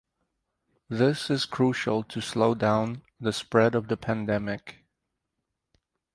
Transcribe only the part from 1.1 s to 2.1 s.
is crucial